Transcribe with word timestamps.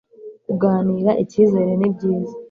kuganira 0.45 1.11
icyizere 1.23 1.71
ni 1.79 1.89
byiza 1.93 2.35